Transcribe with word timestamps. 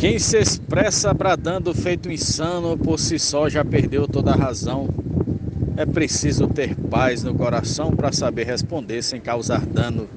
Quem 0.00 0.18
se 0.18 0.38
expressa 0.38 1.12
bradando 1.12 1.74
feito 1.74 2.10
insano, 2.10 2.74
por 2.74 2.98
si 2.98 3.18
só 3.18 3.50
já 3.50 3.62
perdeu 3.62 4.08
toda 4.08 4.30
a 4.30 4.34
razão. 4.34 4.88
É 5.76 5.84
preciso 5.84 6.48
ter 6.48 6.74
paz 6.74 7.22
no 7.22 7.34
coração 7.34 7.90
para 7.90 8.10
saber 8.10 8.46
responder 8.46 9.02
sem 9.02 9.20
causar 9.20 9.66
dano. 9.66 10.08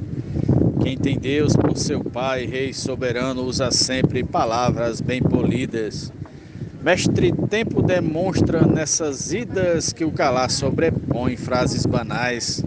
Quem 0.82 0.98
tem 0.98 1.20
Deus 1.20 1.54
por 1.54 1.76
seu 1.76 2.02
Pai, 2.02 2.46
Rei 2.46 2.72
soberano, 2.72 3.44
usa 3.44 3.72
sempre 3.72 4.24
palavras 4.24 5.02
bem 5.02 5.22
polidas. 5.22 6.14
Mestre 6.82 7.34
Tempo 7.50 7.82
demonstra 7.82 8.66
nessas 8.66 9.34
idas 9.34 9.92
que 9.92 10.06
o 10.06 10.12
calar 10.14 10.50
sobrepõe 10.50 11.36
frases 11.36 11.86
banais. 11.86 12.64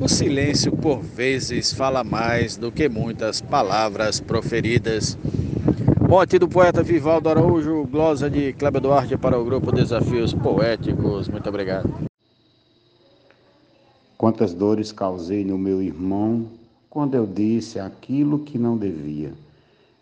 O 0.00 0.08
silêncio, 0.08 0.72
por 0.72 1.00
vezes, 1.00 1.72
fala 1.72 2.02
mais 2.02 2.56
do 2.56 2.72
que 2.72 2.88
muitas 2.88 3.40
palavras 3.40 4.18
proferidas. 4.18 5.16
Mote 6.10 6.40
do 6.40 6.48
poeta 6.48 6.82
Vivaldo 6.82 7.28
Araújo, 7.28 7.86
glosa 7.86 8.28
de 8.28 8.52
Cléber 8.54 8.82
Duarte 8.82 9.16
para 9.16 9.38
o 9.38 9.44
grupo 9.44 9.70
Desafios 9.70 10.34
Poéticos. 10.34 11.28
Muito 11.28 11.48
obrigado. 11.48 11.88
Quantas 14.18 14.52
dores 14.52 14.90
causei 14.90 15.44
no 15.44 15.56
meu 15.56 15.80
irmão 15.80 16.48
quando 16.90 17.14
eu 17.14 17.24
disse 17.28 17.78
aquilo 17.78 18.40
que 18.40 18.58
não 18.58 18.76
devia. 18.76 19.32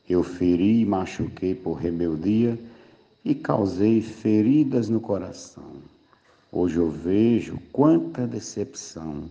Eu 0.08 0.22
feri 0.22 0.80
e 0.80 0.86
machuquei 0.86 1.54
por 1.54 1.74
rebeldia 1.74 2.58
e 3.22 3.34
causei 3.34 4.00
feridas 4.00 4.88
no 4.88 5.00
coração. 5.00 5.72
Hoje 6.50 6.78
eu 6.78 6.90
vejo 6.90 7.58
quanta 7.70 8.26
decepção 8.26 9.24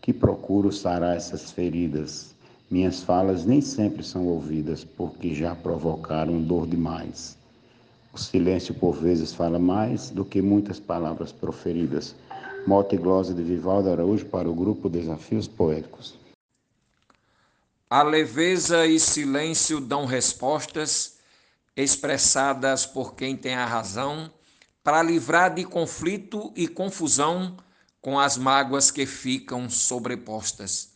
que 0.00 0.14
procuro 0.14 0.72
sarar 0.72 1.14
essas 1.14 1.50
feridas. 1.50 2.34
Minhas 2.68 3.00
falas 3.00 3.44
nem 3.44 3.60
sempre 3.60 4.02
são 4.02 4.26
ouvidas, 4.26 4.82
porque 4.82 5.32
já 5.32 5.54
provocaram 5.54 6.42
dor 6.42 6.66
demais. 6.66 7.36
O 8.12 8.18
silêncio 8.18 8.74
por 8.74 8.96
vezes 8.96 9.32
fala 9.32 9.58
mais 9.58 10.10
do 10.10 10.24
que 10.24 10.42
muitas 10.42 10.80
palavras 10.80 11.30
proferidas. 11.30 12.14
Mote 12.66 12.96
e 12.96 12.98
glosa 12.98 13.32
de 13.32 13.42
Vivaldo 13.42 13.90
Araújo 13.90 14.26
para 14.26 14.50
o 14.50 14.54
grupo 14.54 14.88
Desafios 14.88 15.46
Poéticos. 15.46 16.14
A 17.88 18.02
leveza 18.02 18.84
e 18.84 18.98
silêncio 18.98 19.80
dão 19.80 20.04
respostas 20.04 21.18
expressadas 21.76 22.84
por 22.84 23.14
quem 23.14 23.36
tem 23.36 23.54
a 23.54 23.66
razão, 23.66 24.28
para 24.82 25.02
livrar 25.02 25.54
de 25.54 25.62
conflito 25.62 26.52
e 26.56 26.66
confusão 26.66 27.56
com 28.00 28.18
as 28.18 28.36
mágoas 28.36 28.90
que 28.90 29.06
ficam 29.06 29.68
sobrepostas. 29.70 30.95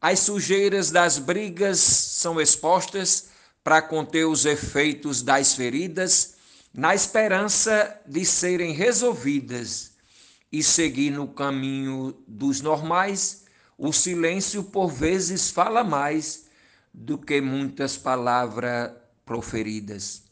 As 0.00 0.20
sujeiras 0.20 0.92
das 0.92 1.18
brigas 1.18 1.80
são 1.80 2.40
expostas 2.40 3.30
para 3.64 3.82
conter 3.82 4.26
os 4.26 4.44
efeitos 4.44 5.22
das 5.22 5.54
feridas, 5.54 6.36
na 6.72 6.94
esperança 6.94 8.00
de 8.06 8.24
serem 8.24 8.72
resolvidas 8.72 9.92
e 10.52 10.62
seguir 10.62 11.10
no 11.10 11.26
caminho 11.26 12.16
dos 12.28 12.60
normais. 12.60 13.44
O 13.76 13.92
silêncio 13.92 14.62
por 14.62 14.88
vezes 14.88 15.50
fala 15.50 15.82
mais 15.82 16.46
do 16.94 17.18
que 17.18 17.40
muitas 17.40 17.96
palavras 17.96 18.92
proferidas. 19.24 20.22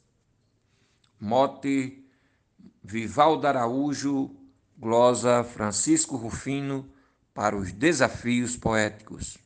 Mote 1.19 2.05
Vivaldo 2.85 3.49
Araújo, 3.49 4.31
glosa 4.79 5.43
Francisco 5.43 6.17
Rufino 6.17 6.89
para 7.35 7.57
os 7.57 7.73
desafios 7.73 8.57
poéticos. 8.57 9.37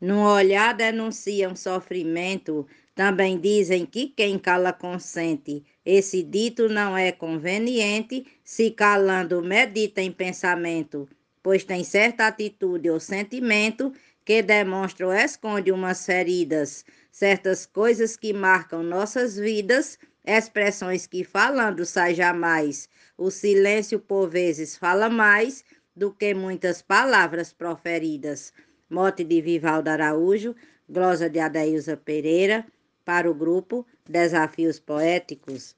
No 0.00 0.26
olhar 0.26 0.74
denunciam 0.74 1.54
sofrimento, 1.54 2.66
também 2.94 3.38
dizem 3.38 3.84
que 3.84 4.08
quem 4.08 4.38
cala 4.38 4.72
consente. 4.72 5.62
Esse 5.84 6.22
dito 6.22 6.68
não 6.68 6.96
é 6.96 7.12
conveniente, 7.12 8.26
se 8.42 8.70
calando 8.70 9.42
medita 9.42 10.00
em 10.00 10.10
pensamento, 10.10 11.08
pois 11.42 11.64
tem 11.64 11.84
certa 11.84 12.26
atitude 12.26 12.88
ou 12.88 12.98
sentimento 12.98 13.92
que 14.24 14.42
demonstra 14.42 15.06
ou 15.06 15.12
esconde 15.12 15.70
umas 15.70 16.06
feridas 16.06 16.84
certas 17.10 17.66
coisas 17.66 18.16
que 18.16 18.32
marcam 18.32 18.82
nossas 18.82 19.36
vidas, 19.36 19.98
expressões 20.24 21.06
que 21.06 21.24
falando 21.24 21.84
sai 21.84 22.14
jamais. 22.14 22.88
O 23.18 23.30
silêncio 23.30 23.98
por 23.98 24.28
vezes 24.28 24.76
fala 24.76 25.08
mais 25.08 25.64
do 25.94 26.12
que 26.12 26.32
muitas 26.34 26.80
palavras 26.80 27.52
proferidas. 27.52 28.52
Mote 28.90 29.22
de 29.22 29.40
Vivaldo 29.40 29.88
Araújo, 29.88 30.56
glosa 30.88 31.30
de 31.30 31.38
Adailza 31.38 31.96
Pereira, 31.96 32.66
para 33.04 33.30
o 33.30 33.34
grupo 33.34 33.86
Desafios 34.08 34.80
Poéticos. 34.80 35.76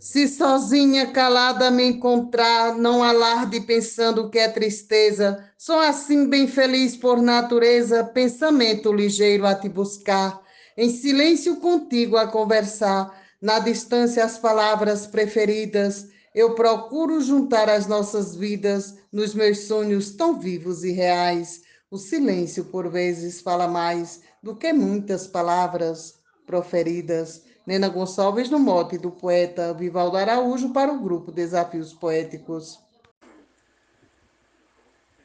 Se 0.00 0.28
sozinha 0.28 1.12
calada 1.12 1.70
me 1.70 1.84
encontrar, 1.84 2.76
não 2.76 3.02
alarde 3.02 3.60
pensando 3.60 4.28
que 4.28 4.38
é 4.38 4.48
tristeza. 4.48 5.48
Sou 5.56 5.78
assim 5.78 6.28
bem 6.28 6.46
feliz 6.48 6.96
por 6.96 7.22
natureza, 7.22 8.04
pensamento 8.04 8.92
ligeiro 8.92 9.46
a 9.46 9.54
te 9.54 9.68
buscar. 9.68 10.42
Em 10.76 10.90
silêncio 10.90 11.56
contigo 11.56 12.16
a 12.16 12.26
conversar, 12.26 13.16
na 13.40 13.58
distância 13.58 14.24
as 14.24 14.36
palavras 14.36 15.06
preferidas. 15.06 16.08
Eu 16.34 16.54
procuro 16.54 17.20
juntar 17.20 17.70
as 17.70 17.86
nossas 17.86 18.36
vidas 18.36 18.98
nos 19.10 19.34
meus 19.34 19.60
sonhos 19.60 20.10
tão 20.10 20.38
vivos 20.38 20.84
e 20.84 20.90
reais. 20.90 21.62
O 21.88 21.98
silêncio 21.98 22.64
por 22.64 22.88
vezes 22.88 23.40
fala 23.40 23.68
mais 23.68 24.20
do 24.42 24.56
que 24.56 24.72
muitas 24.72 25.26
palavras 25.26 26.18
proferidas. 26.44 27.44
Nena 27.64 27.88
Gonçalves, 27.88 28.50
no 28.50 28.58
mote 28.58 28.98
do 28.98 29.10
poeta 29.10 29.72
Vivaldo 29.72 30.16
Araújo, 30.16 30.72
para 30.72 30.92
o 30.92 30.98
grupo 31.00 31.30
Desafios 31.30 31.92
Poéticos. 31.92 32.80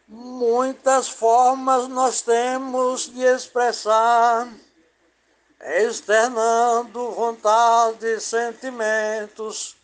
Muitas 0.07 1.07
formas 1.07 1.88
nós 1.88 2.22
temos 2.22 3.09
de 3.09 3.22
expressar, 3.22 4.51
externando 5.61 7.11
vontade 7.11 8.05
e 8.05 8.19
sentimentos, 8.19 9.78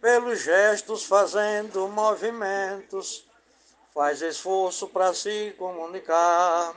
pelos 0.00 0.40
gestos 0.42 1.04
fazendo 1.04 1.88
movimentos, 1.88 3.26
faz 3.96 4.20
esforço 4.20 4.88
para 4.88 5.14
se 5.14 5.54
comunicar. 5.56 6.76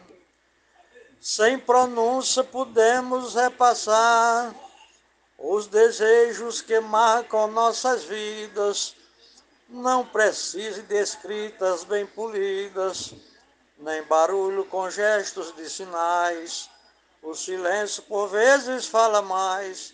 Sem 1.19 1.59
pronúncia 1.59 2.45
podemos 2.45 3.35
repassar 3.35 4.55
os 5.37 5.67
desejos 5.67 6.61
que 6.61 6.79
marcam 6.79 7.47
nossas 7.47 8.05
vidas 8.05 8.95
não 9.67 10.05
precise 10.05 10.81
de 10.83 10.95
escritas 10.95 11.83
bem 11.83 12.05
polidas, 12.05 13.13
nem 13.77 14.01
barulho 14.03 14.63
com 14.63 14.89
gestos 14.89 15.53
de 15.57 15.69
sinais. 15.69 16.69
O 17.21 17.35
silêncio 17.35 18.01
por 18.03 18.29
vezes 18.29 18.87
fala 18.87 19.21
mais 19.21 19.93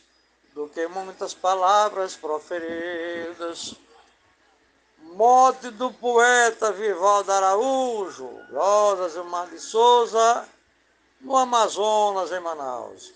do 0.54 0.70
que 0.70 0.86
muitas 0.86 1.34
palavras 1.34 2.16
proferidas. 2.16 3.74
Mote 5.16 5.72
do 5.72 5.94
poeta 5.94 6.74
Vivaldo 6.74 7.32
Araújo, 7.32 8.28
Rosa 8.52 9.10
Gilmar 9.10 9.50
de 9.50 9.58
Souza, 9.60 10.46
no 11.22 11.38
Amazonas, 11.38 12.34
em 12.34 12.42
Manaus. 12.42 13.14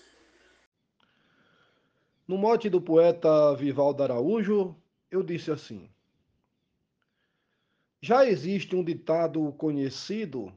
No 2.26 2.38
mote 2.38 2.70
do 2.70 2.80
poeta 2.80 3.54
Vivaldo 3.54 4.02
Araújo, 4.02 4.74
eu 5.10 5.22
disse 5.22 5.50
assim: 5.50 5.90
Já 8.00 8.24
existe 8.24 8.74
um 8.74 8.82
ditado 8.82 9.52
conhecido 9.58 10.50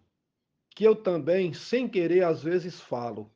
que 0.70 0.86
eu 0.86 0.96
também, 0.96 1.54
sem 1.54 1.90
querer, 1.90 2.24
às 2.24 2.42
vezes 2.42 2.80
falo, 2.80 3.30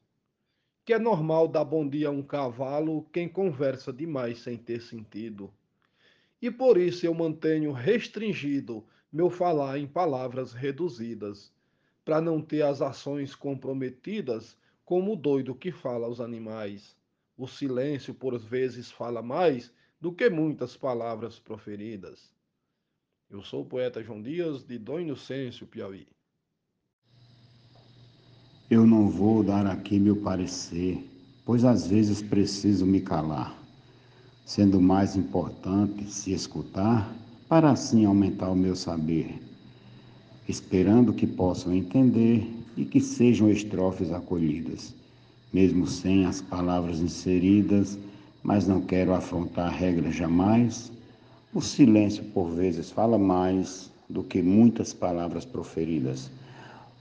que 0.85 0.93
é 0.93 0.97
normal 0.97 1.45
dar 1.45 1.65
bom 1.65 1.85
dia 1.85 2.07
a 2.07 2.11
um 2.11 2.23
cavalo 2.23 3.03
quem 3.11 3.27
conversa 3.27 3.91
demais 3.91 4.39
sem 4.39 4.55
ter 4.55 4.81
sentido. 4.81 5.53
E 6.41 6.51
por 6.51 6.77
isso 6.77 7.05
eu 7.05 7.13
mantenho 7.13 7.71
restringido 7.71 8.85
meu 9.11 9.29
falar 9.29 9.79
em 9.79 9.87
palavras 9.87 10.53
reduzidas, 10.53 11.51
para 12.05 12.21
não 12.21 12.41
ter 12.41 12.61
as 12.61 12.81
ações 12.81 13.33
comprometidas 13.33 14.57
como 14.85 15.13
o 15.13 15.15
doido 15.15 15.55
que 15.55 15.71
fala 15.71 16.05
aos 16.05 16.21
animais. 16.21 16.95
O 17.37 17.47
silêncio, 17.47 18.13
por 18.13 18.37
vezes, 18.37 18.91
fala 18.91 19.21
mais 19.21 19.73
do 19.99 20.11
que 20.13 20.29
muitas 20.29 20.77
palavras 20.77 21.39
proferidas. 21.39 22.31
Eu 23.29 23.43
sou 23.43 23.63
o 23.63 23.65
poeta 23.65 24.03
João 24.03 24.21
Dias, 24.21 24.63
de 24.63 24.77
Dom 24.77 25.01
Inocêncio, 25.01 25.67
Piauí. 25.67 26.07
Eu 28.69 28.85
não 28.85 29.09
vou 29.09 29.43
dar 29.43 29.65
aqui 29.65 29.99
meu 29.99 30.21
parecer, 30.21 31.03
pois 31.45 31.65
às 31.65 31.87
vezes 31.87 32.21
preciso 32.21 32.85
me 32.85 33.01
calar, 33.01 33.57
sendo 34.47 34.81
mais 34.81 35.15
importante 35.15 36.11
se 36.11 36.33
escutar, 36.33 37.15
para 37.47 37.69
assim 37.69 38.03
aumentar 38.05 38.49
o 38.49 38.55
meu 38.55 38.75
saber, 38.75 39.39
esperando 40.49 41.13
que 41.13 41.27
possam 41.27 41.71
entender 41.71 42.51
e 42.75 42.83
que 42.83 42.99
sejam 42.99 43.51
estrofes 43.51 44.11
acolhidas 44.11 44.95
mesmo 45.53 45.87
sem 45.87 46.25
as 46.25 46.41
palavras 46.41 46.99
inseridas, 46.99 47.97
mas 48.43 48.67
não 48.67 48.81
quero 48.81 49.13
afrontar 49.13 49.67
a 49.67 49.75
regra 49.75 50.11
jamais. 50.11 50.91
O 51.53 51.61
silêncio, 51.61 52.23
por 52.25 52.49
vezes, 52.51 52.91
fala 52.91 53.17
mais 53.17 53.91
do 54.09 54.23
que 54.23 54.41
muitas 54.41 54.93
palavras 54.93 55.45
proferidas. 55.45 56.29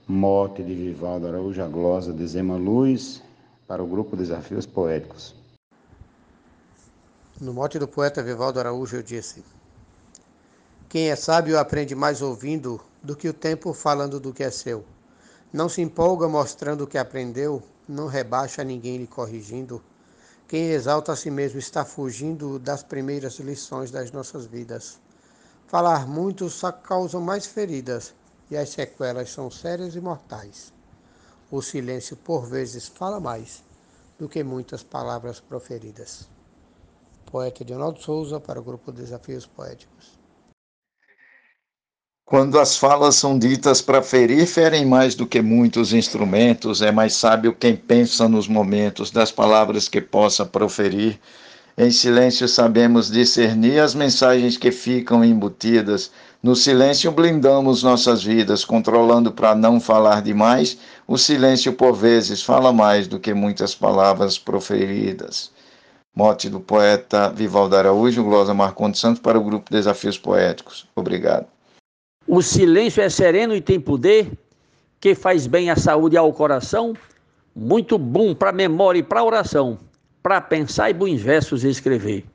Mote 0.07 0.63
de 0.63 0.73
Vivaldo 0.73 1.27
Araújo, 1.27 1.61
a 1.61 1.67
glosa 1.67 2.13
de 2.13 2.25
Zema 2.25 2.55
Luz, 2.55 3.21
para 3.67 3.83
o 3.83 3.87
grupo 3.87 4.15
Desafios 4.15 4.65
Poéticos. 4.65 5.35
No 7.39 7.53
mote 7.53 7.77
do 7.77 7.87
poeta 7.87 8.23
Vivaldo 8.23 8.59
Araújo, 8.59 8.95
eu 8.95 9.03
disse: 9.03 9.45
Quem 10.89 11.11
é 11.11 11.15
sábio 11.15 11.59
aprende 11.59 11.93
mais 11.93 12.19
ouvindo 12.19 12.81
do 13.03 13.15
que 13.15 13.29
o 13.29 13.33
tempo 13.33 13.73
falando 13.73 14.19
do 14.19 14.33
que 14.33 14.43
é 14.43 14.49
seu. 14.49 14.83
Não 15.53 15.69
se 15.69 15.79
empolga 15.79 16.27
mostrando 16.27 16.83
o 16.83 16.87
que 16.87 16.97
aprendeu, 16.97 17.61
não 17.87 18.07
rebaixa 18.07 18.63
ninguém 18.63 18.97
lhe 18.97 19.05
corrigindo. 19.05 19.83
Quem 20.47 20.71
exalta 20.71 21.11
a 21.11 21.15
si 21.15 21.29
mesmo 21.29 21.59
está 21.59 21.85
fugindo 21.85 22.57
das 22.57 22.81
primeiras 22.81 23.37
lições 23.37 23.91
das 23.91 24.11
nossas 24.11 24.47
vidas. 24.47 24.99
Falar 25.67 26.07
muito 26.07 26.49
só 26.49 26.71
causa 26.71 27.19
mais 27.19 27.45
feridas 27.45 28.15
e 28.49 28.57
as 28.57 28.69
sequelas 28.69 29.29
são 29.29 29.51
sérias 29.51 29.95
e 29.95 30.01
mortais. 30.01 30.73
O 31.51 31.61
silêncio, 31.61 32.17
por 32.17 32.47
vezes, 32.47 32.87
fala 32.87 33.19
mais 33.19 33.63
do 34.17 34.27
que 34.27 34.43
muitas 34.43 34.81
palavras 34.81 35.39
proferidas. 35.39 36.35
Poeta 37.29 37.63
Leonardo 37.67 38.01
Souza, 38.01 38.39
para 38.39 38.59
o 38.59 38.63
grupo 38.63 38.91
Desafios 38.91 39.45
Poéticos. 39.45 40.17
Quando 42.25 42.59
as 42.59 42.77
falas 42.77 43.15
são 43.15 43.37
ditas 43.37 43.81
para 43.81 44.01
ferir, 44.01 44.45
ferem 44.47 44.85
mais 44.85 45.15
do 45.15 45.25
que 45.25 45.41
muitos 45.41 45.93
instrumentos. 45.93 46.81
É 46.81 46.91
mais 46.91 47.13
sábio 47.13 47.53
quem 47.53 47.75
pensa 47.75 48.27
nos 48.27 48.47
momentos 48.47 49.11
das 49.11 49.31
palavras 49.31 49.87
que 49.87 50.01
possa 50.01 50.45
proferir. 50.45 51.19
Em 51.77 51.91
silêncio 51.91 52.47
sabemos 52.47 53.11
discernir 53.11 53.79
as 53.79 53.93
mensagens 53.93 54.57
que 54.57 54.71
ficam 54.71 55.23
embutidas. 55.23 56.11
No 56.41 56.55
silêncio 56.55 57.11
blindamos 57.11 57.83
nossas 57.83 58.23
vidas, 58.23 58.65
controlando 58.65 59.31
para 59.31 59.55
não 59.55 59.79
falar 59.79 60.21
demais. 60.21 60.77
O 61.07 61.17
silêncio, 61.17 61.73
por 61.73 61.93
vezes, 61.93 62.41
fala 62.41 62.73
mais 62.73 63.07
do 63.07 63.19
que 63.19 63.33
muitas 63.33 63.75
palavras 63.75 64.37
proferidas. 64.37 65.51
Mote 66.17 66.49
do 66.49 66.59
poeta 66.59 67.29
Vivaldo 67.29 67.75
Araújo, 67.75 68.23
Glosa 68.23 68.51
Marcondes 68.51 68.99
Santos, 68.99 69.21
para 69.21 69.37
o 69.37 69.43
grupo 69.43 69.69
Desafios 69.69 70.17
Poéticos. 70.17 70.87
Obrigado. 70.95 71.45
O 72.27 72.41
silêncio 72.41 73.03
é 73.03 73.07
sereno 73.07 73.55
e 73.55 73.61
tem 73.61 73.79
poder, 73.79 74.31
que 74.99 75.13
faz 75.13 75.45
bem 75.45 75.69
à 75.69 75.75
saúde 75.75 76.15
e 76.15 76.17
ao 76.17 76.33
coração, 76.33 76.95
muito 77.55 77.99
bom 77.99 78.33
para 78.33 78.51
memória 78.51 78.97
e 78.97 79.03
para 79.03 79.23
oração, 79.23 79.77
para 80.23 80.41
pensar 80.41 80.89
e 80.89 80.93
bons 80.95 81.21
versos 81.21 81.63
escrever. 81.63 82.25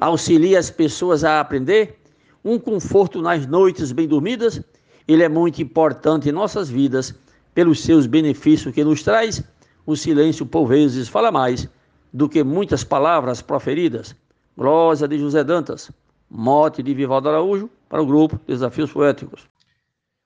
Auxilia 0.00 0.58
as 0.58 0.68
pessoas 0.68 1.22
a 1.22 1.38
aprender, 1.38 1.96
um 2.44 2.58
conforto 2.58 3.22
nas 3.22 3.46
noites 3.46 3.92
bem 3.92 4.08
dormidas, 4.08 4.60
ele 5.06 5.22
é 5.22 5.28
muito 5.28 5.62
importante 5.62 6.28
em 6.28 6.32
nossas 6.32 6.68
vidas, 6.68 7.14
pelos 7.54 7.84
seus 7.84 8.04
benefícios 8.04 8.74
que 8.74 8.82
nos 8.82 9.04
traz. 9.04 9.44
O 9.86 9.94
silêncio, 9.94 10.44
por 10.44 10.66
vezes, 10.66 11.06
fala 11.06 11.30
mais 11.30 11.68
do 12.12 12.28
que 12.28 12.42
muitas 12.42 12.84
palavras 12.84 13.42
proferidas. 13.42 14.14
Glória 14.56 15.06
de 15.06 15.18
José 15.18 15.44
Dantas. 15.44 15.90
Mote 16.28 16.82
de 16.82 16.92
Vivaldo 16.92 17.28
Araújo 17.28 17.70
para 17.88 18.02
o 18.02 18.06
grupo 18.06 18.40
Desafios 18.46 18.92
Poéticos. 18.92 19.48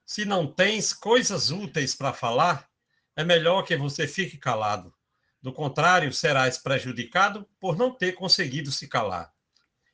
Se 0.04 0.24
não 0.24 0.46
tens 0.46 0.92
coisas 0.92 1.50
úteis 1.50 1.94
para 1.94 2.12
falar, 2.12 2.68
é 3.16 3.24
melhor 3.24 3.62
que 3.62 3.76
você 3.76 4.06
fique 4.06 4.36
calado. 4.36 4.92
Do 5.40 5.52
contrário, 5.52 6.12
serás 6.12 6.58
prejudicado 6.58 7.46
por 7.60 7.76
não 7.76 7.90
ter 7.90 8.12
conseguido 8.12 8.70
se 8.70 8.88
calar. 8.88 9.32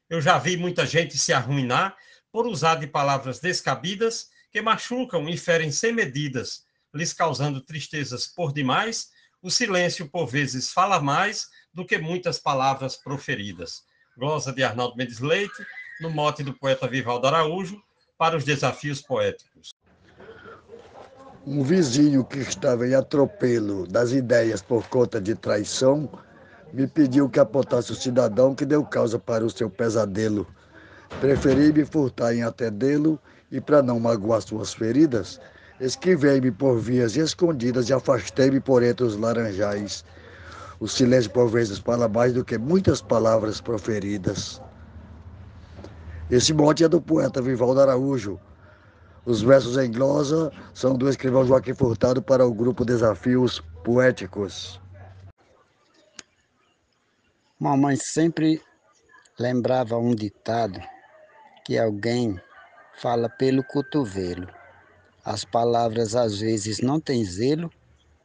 Eu 0.08 0.20
já 0.20 0.38
vi 0.38 0.56
muita 0.56 0.86
gente 0.86 1.18
se 1.18 1.32
arruinar 1.32 1.96
por 2.30 2.46
usar 2.46 2.76
de 2.76 2.86
palavras 2.86 3.40
descabidas 3.40 4.28
que 4.50 4.62
machucam 4.62 5.28
e 5.28 5.36
ferem 5.36 5.70
sem 5.70 5.92
medidas, 5.92 6.64
lhes 6.94 7.12
causando 7.12 7.60
tristezas 7.60 8.26
por 8.26 8.52
demais. 8.52 9.10
O 9.40 9.50
silêncio, 9.50 10.08
por 10.08 10.26
vezes, 10.26 10.72
fala 10.72 11.00
mais 11.00 11.48
do 11.72 11.86
que 11.86 11.96
muitas 11.96 12.38
palavras 12.40 12.96
proferidas. 12.96 13.84
Glosa 14.16 14.52
de 14.52 14.64
Arnaldo 14.64 14.96
Mendes 14.96 15.20
Leite, 15.20 15.64
no 16.00 16.10
mote 16.10 16.42
do 16.42 16.52
poeta 16.52 16.88
Vivaldo 16.88 17.28
Araújo, 17.28 17.80
para 18.16 18.36
os 18.36 18.44
desafios 18.44 19.00
poéticos. 19.00 19.72
Um 21.46 21.62
vizinho 21.62 22.24
que 22.24 22.40
estava 22.40 22.86
em 22.86 22.94
atropelo 22.94 23.86
das 23.86 24.10
ideias 24.10 24.60
por 24.60 24.88
conta 24.88 25.20
de 25.20 25.36
traição 25.36 26.10
me 26.72 26.86
pediu 26.86 27.30
que 27.30 27.38
apontasse 27.38 27.92
o 27.92 27.94
cidadão 27.94 28.54
que 28.54 28.66
deu 28.66 28.84
causa 28.84 29.18
para 29.18 29.44
o 29.44 29.50
seu 29.50 29.70
pesadelo. 29.70 30.46
Preferi 31.20 31.72
me 31.72 31.84
furtar 31.84 32.34
em 32.34 32.42
atendê-lo 32.42 33.18
e, 33.50 33.60
para 33.60 33.82
não 33.82 33.98
magoar 33.98 34.42
suas 34.42 34.74
feridas, 34.74 35.40
esquivei-me 35.80 36.50
por 36.50 36.78
vias 36.78 37.16
escondidas 37.16 37.88
e 37.88 37.92
afastei-me 37.92 38.60
por 38.60 38.82
entre 38.82 39.04
os 39.04 39.16
laranjais. 39.16 40.04
O 40.80 40.86
silêncio, 40.86 41.30
por 41.30 41.48
vezes, 41.48 41.78
fala 41.78 42.08
mais 42.08 42.32
do 42.32 42.44
que 42.44 42.56
muitas 42.58 43.00
palavras 43.00 43.60
proferidas. 43.60 44.60
Esse 46.30 46.52
mote 46.52 46.84
é 46.84 46.88
do 46.88 47.00
poeta 47.00 47.40
Vivaldo 47.40 47.80
Araújo. 47.80 48.38
Os 49.24 49.42
versos 49.42 49.76
em 49.76 49.90
glosa 49.90 50.52
são 50.72 50.94
do 50.94 51.08
escrivão 51.08 51.44
Joaquim 51.44 51.74
Furtado 51.74 52.22
para 52.22 52.46
o 52.46 52.54
grupo 52.54 52.84
Desafios 52.84 53.60
Poéticos. 53.84 54.80
Mamãe 57.58 57.96
sempre 57.96 58.62
lembrava 59.38 59.96
um 59.96 60.14
ditado 60.14 60.80
que 61.64 61.76
alguém 61.76 62.40
fala 63.00 63.28
pelo 63.28 63.64
cotovelo. 63.64 64.57
As 65.30 65.44
palavras 65.44 66.16
às 66.16 66.38
vezes 66.38 66.80
não 66.80 66.98
têm 66.98 67.22
zelo, 67.22 67.70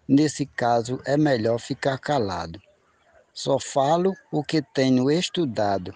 nesse 0.07 0.45
caso 0.45 1.01
é 1.03 1.17
melhor 1.17 1.59
ficar 1.59 1.97
calado. 1.97 2.61
Só 3.33 3.59
falo 3.59 4.15
o 4.31 4.41
que 4.41 4.61
tenho 4.61 5.11
estudado 5.11 5.93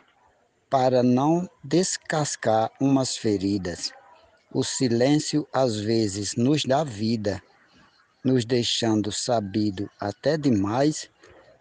para 0.70 1.02
não 1.02 1.50
descascar 1.64 2.70
umas 2.78 3.16
feridas. 3.16 3.94
O 4.54 4.66
silêncio 4.66 5.48
às 5.54 5.78
vezes 5.78 6.36
nos 6.36 6.66
dá 6.66 6.84
vida, 6.84 7.42
nos 8.22 8.44
deixando 8.44 9.10
sabido 9.10 9.90
até 9.98 10.38
demais. 10.38 11.10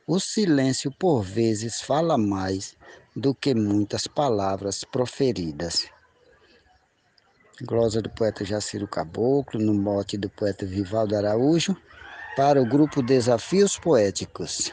O 0.08 0.18
silêncio 0.18 0.90
por 0.90 1.22
vezes 1.22 1.80
fala 1.80 2.18
mais 2.18 2.76
do 3.14 3.32
que 3.32 3.54
muitas 3.54 4.08
palavras 4.08 4.82
proferidas. 4.82 5.86
Glosa 7.62 8.02
do 8.02 8.10
poeta 8.10 8.44
Jaciro 8.44 8.86
Caboclo, 8.86 9.58
no 9.58 9.72
mote 9.72 10.18
do 10.18 10.28
poeta 10.28 10.66
Vivaldo 10.66 11.16
Araújo, 11.16 11.74
para 12.36 12.60
o 12.60 12.66
grupo 12.66 13.02
Desafios 13.02 13.78
Poéticos. 13.78 14.70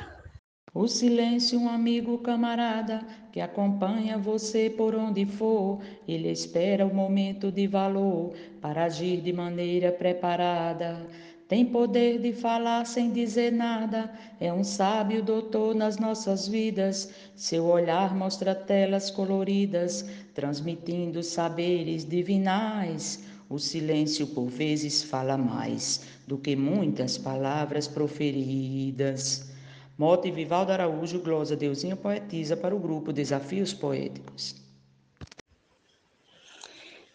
O 0.74 0.86
silêncio, 0.86 1.58
um 1.58 1.70
amigo 1.70 2.18
camarada 2.18 3.00
que 3.32 3.40
acompanha 3.40 4.18
você 4.18 4.70
por 4.70 4.96
onde 4.96 5.26
for, 5.26 5.80
ele 6.06 6.30
espera 6.30 6.86
o 6.86 6.94
momento 6.94 7.54
de 7.54 7.68
valor 7.68 8.34
para 8.60 8.84
agir 8.84 9.22
de 9.22 9.32
maneira 9.32 9.90
preparada. 9.90 11.08
Tem 11.54 11.64
poder 11.64 12.18
de 12.20 12.34
falar 12.34 12.84
sem 12.84 13.12
dizer 13.12 13.52
nada, 13.52 14.12
é 14.40 14.52
um 14.52 14.64
sábio 14.64 15.22
doutor 15.22 15.76
nas 15.76 15.98
nossas 15.98 16.48
vidas. 16.48 17.12
Seu 17.36 17.66
olhar 17.66 18.16
mostra 18.16 18.56
telas 18.56 19.12
coloridas, 19.12 20.04
transmitindo 20.34 21.22
saberes 21.22 22.04
divinais. 22.10 23.24
O 23.48 23.60
silêncio 23.60 24.26
por 24.26 24.48
vezes 24.48 25.04
fala 25.04 25.38
mais 25.38 26.02
do 26.26 26.40
que 26.40 26.56
muitas 26.56 27.20
palavras 27.20 27.88
proferidas. 27.88 29.52
Mote 29.96 30.32
Vivaldo 30.32 30.72
Araújo, 30.72 31.20
glosa 31.20 31.56
Deusinha 31.56 31.96
Poetisa 31.96 32.58
para 32.58 32.76
o 32.76 32.80
grupo 32.80 33.14
Desafios 33.14 33.72
Poéticos. 33.76 34.63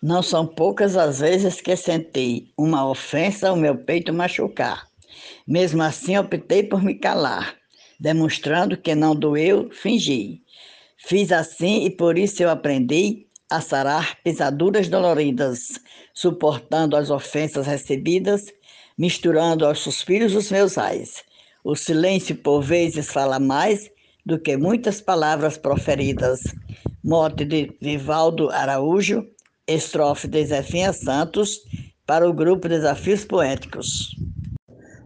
Não 0.03 0.23
são 0.23 0.47
poucas 0.47 0.97
as 0.97 1.21
vezes 1.21 1.61
que 1.61 1.75
senti 1.77 2.53
uma 2.57 2.89
ofensa 2.89 3.49
ao 3.49 3.57
meu 3.57 3.77
peito 3.77 4.13
machucar. 4.13 4.87
Mesmo 5.47 5.83
assim, 5.83 6.17
optei 6.17 6.63
por 6.63 6.83
me 6.83 6.95
calar, 6.95 7.57
demonstrando 7.99 8.77
que 8.77 8.95
não 8.95 9.15
doeu, 9.15 9.71
fingi. 9.73 10.43
Fiz 10.97 11.33
assim 11.33 11.85
e 11.85 11.91
por 11.91 12.19
isso 12.19 12.43
eu 12.43 12.51
aprendi 12.51 13.27
a 13.51 13.61
sarar 13.61 14.17
pisaduras 14.23 14.89
doloridas, 14.89 15.81
suportando 16.15 16.97
as 16.97 17.11
ofensas 17.11 17.67
recebidas, 17.67 18.47
misturando 18.97 19.67
aos 19.67 19.79
suspiros 19.81 20.35
os 20.35 20.51
meus 20.51 20.77
ais 20.77 21.25
o 21.65 21.77
silêncio, 21.77 22.35
por 22.35 22.63
vezes, 22.63 23.13
fala 23.13 23.39
mais 23.39 23.91
do 24.25 24.39
que 24.39 24.57
muitas 24.57 25.03
palavras 25.03 25.59
proferidas. 25.59 26.41
Mote 27.05 27.45
de 27.45 27.77
Vivaldo 27.79 28.49
Araújo, 28.51 29.27
estrofe 29.69 30.27
de 30.27 30.47
Zefinha 30.47 30.93
Santos, 30.95 31.59
para 32.07 32.29
o 32.29 32.33
grupo 32.33 32.69
Desafios 32.69 33.23
Poéticos. 33.23 34.17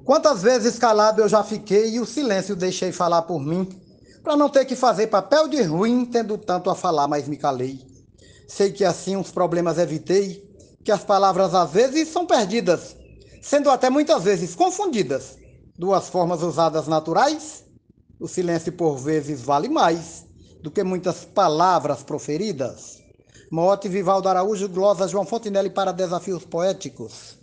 Quantas 0.04 0.42
vezes 0.42 0.78
calado 0.78 1.21
eu 1.21 1.28
já 1.28 1.42
fiquei 1.42 1.90
e 1.90 2.00
o 2.00 2.07
silêncio 2.07 2.54
deixei 2.54 2.92
falar 2.92 3.23
por 3.23 3.40
mim, 3.40 3.69
para 4.23 4.37
não 4.37 4.49
ter 4.49 4.64
que 4.64 4.76
fazer 4.76 5.09
papel 5.09 5.49
de 5.49 5.61
ruim, 5.62 6.04
tendo 6.04 6.38
tanto 6.38 6.71
a 6.71 6.76
falar, 6.76 7.09
mas 7.09 7.26
me 7.26 7.37
calei. 7.37 7.81
Sei 8.47 8.71
que 8.71 8.85
assim 8.85 9.16
os 9.16 9.33
problemas 9.33 9.78
evitei, 9.78 10.45
que 10.85 10.92
as 10.92 11.02
palavras 11.02 11.54
às 11.54 11.73
vezes 11.73 12.09
são 12.09 12.25
perdidas, 12.25 12.97
sendo 13.40 13.69
até 13.69 13.90
muitas 13.90 14.23
vezes 14.23 14.54
confundidas. 14.54 15.37
Duas 15.76 16.09
formas 16.09 16.42
usadas 16.42 16.87
naturais, 16.87 17.64
o 18.21 18.28
silêncio 18.28 18.73
por 18.73 18.97
vezes 18.97 19.40
vale 19.42 19.69
mais 19.69 20.25
do 20.62 20.71
que 20.71 20.85
muitas 20.85 21.25
palavras 21.25 22.04
proferidas. 22.04 23.02
Mote 23.53 23.87
Vivaldo 23.87 24.31
Araújo, 24.31 24.67
glosa 24.67 25.07
João 25.07 25.27
Fontinelli 25.27 25.69
para 25.69 25.93
Desafios 25.93 26.43
Poéticos. 26.43 27.37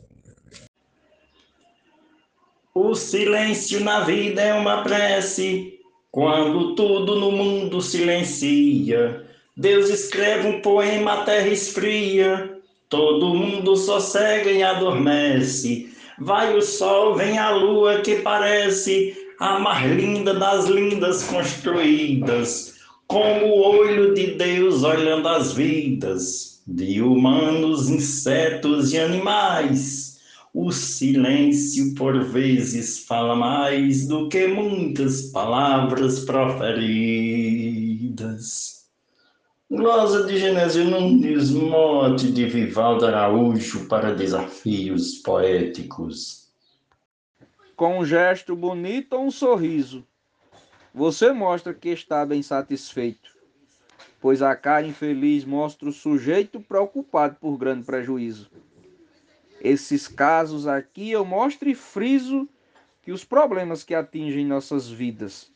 O 2.73 2.95
silêncio 2.95 3.79
na 3.81 3.99
vida 3.99 4.41
é 4.41 4.55
uma 4.55 4.81
prece, 4.81 5.79
quando 6.11 6.73
tudo 6.73 7.13
no 7.19 7.31
mundo 7.31 7.79
silencia. 7.79 9.23
Deus 9.55 9.87
escreve 9.91 10.47
um 10.47 10.61
poema, 10.63 11.13
a 11.13 11.23
terra 11.25 11.49
esfria, 11.49 12.59
todo 12.89 13.35
mundo 13.35 13.75
sossega 13.75 14.49
e 14.49 14.63
adormece. 14.63 15.93
Vai 16.17 16.57
o 16.57 16.61
sol, 16.63 17.13
vem 17.13 17.37
a 17.37 17.51
lua 17.51 18.01
que 18.01 18.15
parece 18.23 19.15
a 19.39 19.59
mais 19.59 19.85
linda 19.91 20.33
das 20.33 20.65
lindas 20.65 21.21
construídas, 21.25 22.78
como 23.09 23.47
o 23.47 23.61
olho 23.61 24.13
de 24.13 24.35
Deus 24.35 24.83
olhando 24.83 25.27
as 25.27 25.51
vidas 25.53 26.61
de 26.67 27.01
humanos, 27.01 27.89
insetos 27.89 28.93
e 28.93 28.99
animais 28.99 30.21
o 30.53 30.71
silêncio 30.71 31.95
por 31.95 32.23
vezes 32.23 32.99
fala 33.05 33.35
mais 33.35 34.07
do 34.07 34.29
que 34.29 34.45
muitas 34.45 35.23
palavras 35.31 36.19
proferidas. 36.19 37.19
Glosa 39.71 40.27
de 40.27 40.37
Genésio 40.37 40.85
Nunes, 40.85 41.49
mote 41.49 42.31
de 42.31 42.45
Vivaldo 42.45 43.07
Araújo 43.07 43.87
para 43.87 44.13
desafios 44.13 45.15
poéticos. 45.15 46.47
Com 47.75 47.99
um 47.99 48.05
gesto 48.05 48.55
bonito 48.55 49.17
um 49.17 49.31
sorriso, 49.31 50.05
você 50.99 51.31
mostra 51.31 51.73
que 51.73 51.87
está 51.87 52.25
bem 52.25 52.43
satisfeito, 52.43 53.33
pois 54.19 54.41
a 54.41 54.53
cara 54.53 54.85
infeliz 54.85 55.45
mostra 55.45 55.87
o 55.87 55.93
sujeito 55.93 56.59
preocupado 56.59 57.37
por 57.39 57.57
grande 57.57 57.85
prejuízo. 57.85 58.51
Esses 59.61 60.09
casos 60.09 60.67
aqui 60.67 61.09
eu 61.09 61.23
mostro 61.23 61.69
e 61.69 61.73
friso 61.73 62.49
que 63.01 63.13
os 63.13 63.23
problemas 63.23 63.81
que 63.81 63.95
atingem 63.95 64.45
nossas 64.45 64.89
vidas 64.89 65.49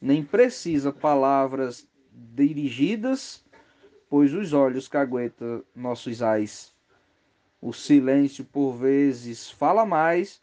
nem 0.00 0.24
precisa 0.24 0.90
palavras 0.90 1.86
dirigidas, 2.10 3.44
pois 4.08 4.32
os 4.32 4.54
olhos 4.54 4.88
caguetam 4.88 5.62
nossos 5.76 6.22
ais. 6.22 6.72
O 7.60 7.74
silêncio 7.74 8.46
por 8.46 8.72
vezes 8.72 9.50
fala 9.50 9.84
mais 9.84 10.40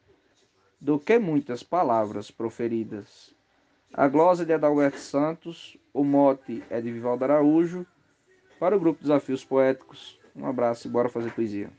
do 0.79 0.99
que 0.99 1.17
muitas 1.17 1.63
palavras 1.63 2.29
proferidas. 2.29 3.35
A 3.97 4.07
glosa 4.07 4.45
de 4.45 4.53
Adalberto 4.53 4.99
Santos, 4.99 5.75
o 5.91 6.03
mote 6.03 6.63
é 6.69 6.79
de 6.79 6.91
Vivaldo 6.91 7.23
Araújo. 7.23 7.83
Para 8.59 8.77
o 8.77 8.79
grupo 8.79 9.01
Desafios 9.01 9.43
Poéticos, 9.43 10.19
um 10.35 10.45
abraço 10.45 10.87
e 10.87 10.91
bora 10.91 11.09
fazer 11.09 11.33
poesia. 11.33 11.71